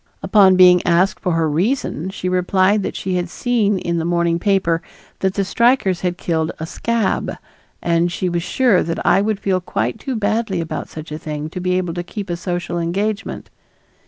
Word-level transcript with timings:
Upon 0.23 0.55
being 0.55 0.81
asked 0.83 1.19
for 1.19 1.33
her 1.33 1.47
reason 1.47 2.09
she 2.09 2.27
replied 2.27 2.81
that 2.81 2.95
she 2.95 3.17
had 3.17 3.29
seen 3.29 3.77
in 3.77 3.99
the 3.99 4.03
morning 4.03 4.39
paper 4.39 4.81
that 5.19 5.35
the 5.35 5.45
strikers 5.45 6.01
had 6.01 6.17
killed 6.17 6.51
a 6.59 6.65
"scab" 6.65 7.37
and 7.83 8.11
she 8.11 8.27
was 8.27 8.41
sure 8.41 8.81
that 8.81 9.05
I 9.05 9.21
would 9.21 9.39
feel 9.39 9.61
quite 9.61 9.99
too 9.99 10.15
badly 10.15 10.59
about 10.59 10.89
such 10.89 11.11
a 11.11 11.19
thing 11.19 11.51
to 11.51 11.59
be 11.61 11.77
able 11.77 11.93
to 11.93 12.01
keep 12.01 12.31
a 12.31 12.35
social 12.35 12.79
engagement. 12.79 13.51